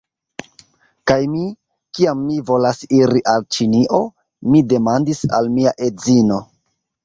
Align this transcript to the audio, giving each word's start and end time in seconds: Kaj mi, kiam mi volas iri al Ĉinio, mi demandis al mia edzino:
Kaj 1.11 1.17
mi, 1.33 1.43
kiam 1.97 2.23
mi 2.31 2.39
volas 2.49 2.81
iri 3.01 3.23
al 3.35 3.47
Ĉinio, 3.57 4.03
mi 4.51 4.65
demandis 4.75 5.25
al 5.41 5.55
mia 5.61 5.79
edzino: 5.93 6.45